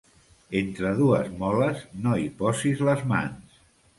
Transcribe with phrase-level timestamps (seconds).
[0.59, 3.63] Entre dues moles no hi posis les mans.